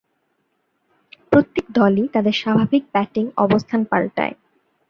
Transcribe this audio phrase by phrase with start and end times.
[1.31, 4.35] প্রত্যেক দলই তাদের স্বাভাবিক ব্যাটিং অবস্থান পাল্টায়।